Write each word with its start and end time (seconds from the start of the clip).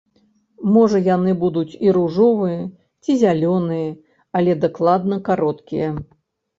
Можа 0.77 1.01
яны 1.07 1.31
будуць 1.43 1.77
і 1.89 1.93
ружовыя, 1.99 2.65
ці 3.03 3.21
зялёныя, 3.23 3.89
але 4.37 4.61
дакладна 4.69 5.25
кароткія. 5.33 5.89